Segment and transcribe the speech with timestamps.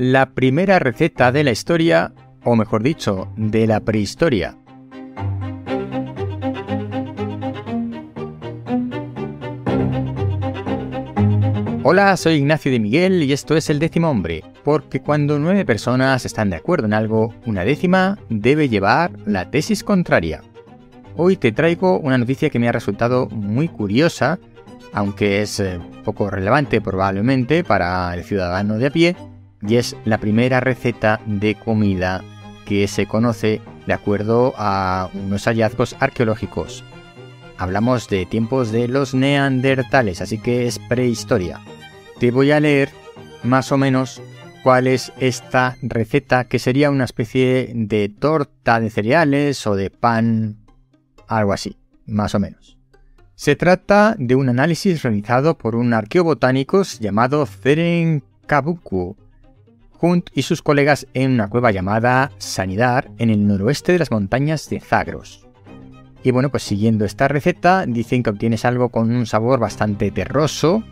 [0.00, 4.56] la primera receta de la historia, o mejor dicho, de la prehistoria.
[11.82, 16.24] Hola, soy Ignacio de Miguel y esto es el décimo hombre, porque cuando nueve personas
[16.24, 20.40] están de acuerdo en algo, una décima debe llevar la tesis contraria.
[21.14, 24.38] Hoy te traigo una noticia que me ha resultado muy curiosa,
[24.94, 29.16] aunque es eh, poco relevante probablemente para el ciudadano de a pie,
[29.66, 32.22] y es la primera receta de comida
[32.64, 36.84] que se conoce de acuerdo a unos hallazgos arqueológicos.
[37.58, 41.60] Hablamos de tiempos de los neandertales, así que es prehistoria.
[42.18, 42.90] Te voy a leer
[43.42, 44.22] más o menos
[44.62, 50.58] cuál es esta receta, que sería una especie de torta de cereales o de pan,
[51.28, 52.78] algo así, más o menos.
[53.34, 59.16] Se trata de un análisis realizado por un arqueobotánico llamado Feren Kabuku,
[60.00, 64.68] Hunt y sus colegas en una cueva llamada Sanidar en el noroeste de las montañas
[64.70, 65.46] de Zagros.
[66.22, 70.82] Y bueno, pues siguiendo esta receta, dicen que obtienes algo con un sabor bastante terroso,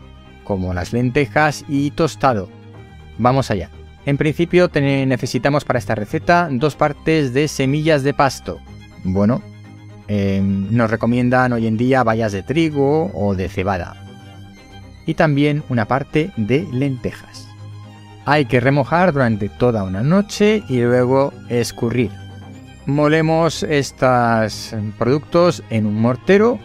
[0.43, 2.49] como las lentejas y tostado.
[3.17, 3.69] Vamos allá.
[4.05, 8.59] En principio necesitamos para esta receta dos partes de semillas de pasto.
[9.03, 9.41] Bueno,
[10.07, 13.95] em, nos recomiendan hoy en día bayas de trigo o de cebada.
[15.05, 17.48] Y también una parte de lentejas.
[18.31, 22.11] Hay que remojar durante toda una noche y luego escurrir
[22.89, 26.59] molemos estos productos en un mortero.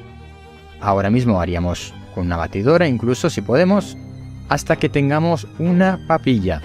[0.80, 3.96] Ahora mismo haríamos con una batidora, incluso si podemos,
[4.48, 6.60] hasta que tengamos una papilla.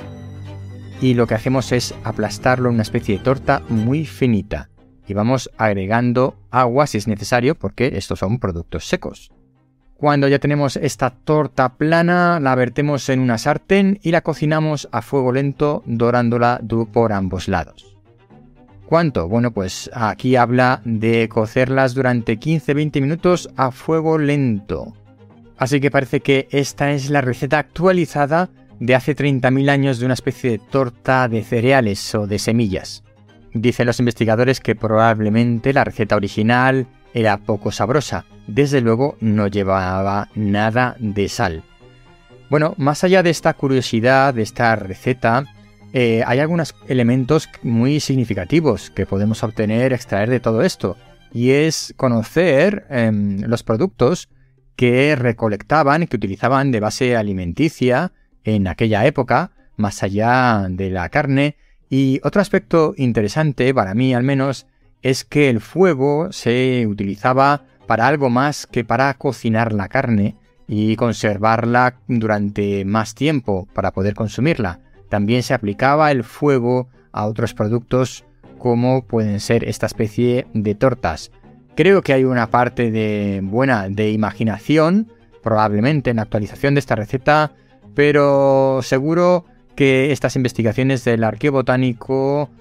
[1.02, 4.70] Y lo que hacemos es aplastarlo en una especie de torta muy finita.
[5.08, 9.32] Y vamos agregando agua si es necesario, porque estos son productos secos.
[10.00, 15.02] Cuando ya tenemos esta torta plana, la vertemos en una sartén y la cocinamos a
[15.02, 16.62] fuego lento, dorándola
[16.94, 17.98] por ambos lados.
[18.86, 19.28] ¿Cuánto?
[19.28, 24.94] Bueno, pues aquí habla de cocerlas durante 15-20 minutos a fuego lento.
[25.58, 28.50] Así que parece que esta es la receta actualizada
[28.80, 33.04] de hace 30.000 años de una especie de torta de cereales o de semillas.
[33.54, 40.30] Dicen los investigadores que probablemente la receta original era poco sabrosa, desde luego no llevaba
[40.36, 41.64] nada de sal.
[42.50, 45.46] Bueno, más allá de esta curiosidad, de esta receta,
[45.94, 50.98] eh, hay algunos elementos muy significativos que podemos obtener, extraer de todo esto,
[51.32, 54.30] y es conocer em, los productos
[54.76, 61.56] que recolectaban, que utilizaban de base alimenticia en aquella época, más allá de la carne.
[61.90, 64.68] Y otro aspecto interesante, para mí al menos,
[65.02, 70.36] es que el fuego se utilizaba para algo más que para cocinar la carne
[70.68, 74.80] y conservarla durante más tiempo para poder consumirla.
[75.10, 78.26] También se aplicaba el fuego a otros productos
[78.60, 81.32] como pueden ser esta especie de tortas.
[81.76, 85.12] Creo que hay una parte de buena de imaginación,
[85.42, 87.54] probablemente en la actualización de esta receta,
[87.96, 89.46] pero seguro
[89.76, 92.52] que estas investigaciones del arqueo botánico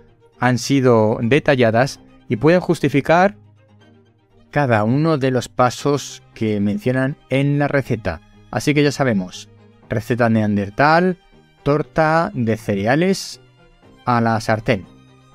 [0.40, 2.00] han sido detalladas
[2.30, 3.36] y pueden justificar
[4.50, 8.20] cada uno de los pasos que mencionan en la receta.
[8.50, 9.48] Así que ya sabemos,
[9.88, 11.18] receta neandertal,
[11.62, 13.40] torta de cereales
[14.04, 14.86] a la sartén.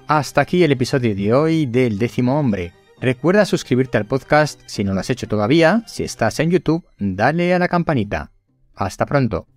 [0.07, 2.73] Hasta aquí el episodio de hoy del décimo hombre.
[2.99, 5.83] Recuerda suscribirte al podcast si no lo has hecho todavía.
[5.87, 8.31] Si estás en YouTube, dale a la campanita.
[8.75, 9.47] Hasta pronto.